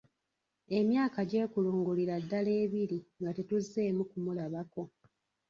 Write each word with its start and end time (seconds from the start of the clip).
Emyaka 0.79 1.19
gyekulungulira 1.29 2.15
ddala 2.23 2.51
ebiri 2.63 2.97
nga 3.19 3.31
tetuzzeemu 3.37 4.03
kumulabako. 4.09 4.83